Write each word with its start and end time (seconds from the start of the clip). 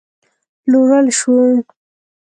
پلورل 0.61 1.07
شو 1.19 1.35